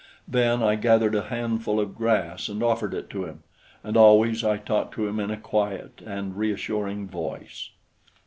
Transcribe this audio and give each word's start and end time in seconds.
Then 0.27 0.63
I 0.63 0.77
gathered 0.77 1.13
a 1.13 1.25
handful 1.29 1.79
of 1.79 1.93
grass 1.95 2.49
and 2.49 2.63
offered 2.63 2.95
it 2.95 3.07
to 3.11 3.25
him, 3.25 3.43
and 3.83 3.95
always 3.95 4.43
I 4.43 4.57
talked 4.57 4.95
to 4.95 5.07
him 5.07 5.19
in 5.19 5.29
a 5.29 5.37
quiet 5.37 6.01
and 6.03 6.35
reassuring 6.35 7.07
voice. 7.07 7.69